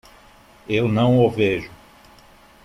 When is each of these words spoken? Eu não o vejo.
Eu 0.67 0.87
não 0.87 1.19
o 1.23 1.29
vejo. 1.29 1.69